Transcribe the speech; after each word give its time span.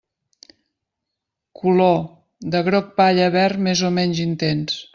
Color: 1.59 2.01
de 2.55 2.63
groc 2.69 2.89
palla 3.01 3.27
a 3.29 3.35
verd 3.37 3.63
més 3.69 3.85
o 3.91 3.93
menys 3.99 4.23
intens. 4.27 4.83